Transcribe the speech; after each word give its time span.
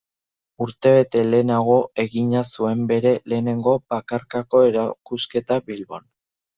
Urtebete 0.65 1.21
lehenago, 1.33 1.75
egina 2.05 2.43
zuen 2.55 2.83
bere 2.95 3.13
lehenengo 3.29 3.77
bakarkako 3.95 4.67
erakusketa, 4.73 5.65
Bilbon. 5.73 6.15